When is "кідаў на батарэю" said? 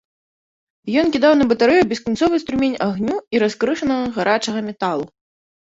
1.15-1.83